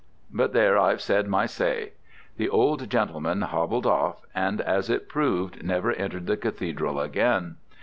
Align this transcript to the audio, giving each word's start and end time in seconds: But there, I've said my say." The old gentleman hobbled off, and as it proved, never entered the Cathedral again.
But 0.33 0.53
there, 0.53 0.79
I've 0.79 0.99
said 0.99 1.27
my 1.27 1.45
say." 1.45 1.91
The 2.37 2.49
old 2.49 2.89
gentleman 2.89 3.43
hobbled 3.43 3.85
off, 3.85 4.23
and 4.33 4.59
as 4.59 4.89
it 4.89 5.07
proved, 5.07 5.63
never 5.63 5.91
entered 5.91 6.25
the 6.25 6.37
Cathedral 6.37 6.99
again. 6.99 7.57